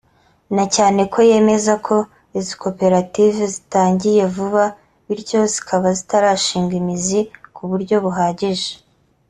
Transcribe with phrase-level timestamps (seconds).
[0.55, 1.95] na cyane ko yemeza ko
[2.37, 4.63] izi koperative zitangiye vuba
[5.07, 7.19] bityo zikaba zitarashinga imizi
[7.55, 8.71] ku buryo buhagije